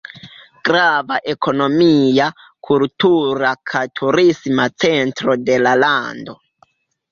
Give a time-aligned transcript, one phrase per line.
[0.69, 2.29] Grava ekonomia,
[2.71, 6.39] kultura kaj turisma centro de la lando.